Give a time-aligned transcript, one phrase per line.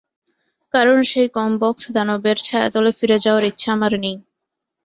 [0.73, 4.15] কারণ সেই কমবখত দানবের ছায়াতলে ফিরে যাওয়ার ইচ্ছা আমার নেই।